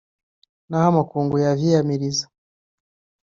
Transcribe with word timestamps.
naho 0.69 0.85
amakungu 0.91 1.35
yavyiyamiriza 1.45 2.25